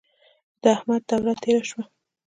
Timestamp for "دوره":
1.09-1.33